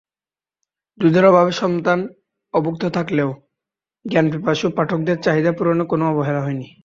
[0.99, 1.99] দুধের অভাবে সন্তান
[2.53, 3.29] অভুক্ত থাকলেও
[4.05, 6.67] জ্ঞানপিপাসু পাঠকদের চাহিদা পূরণে কোনো অবহেলা হয়নি।